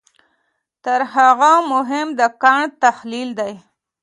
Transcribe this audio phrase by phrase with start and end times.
[0.83, 3.53] تر هغه مهم د کانټ تحلیل دی.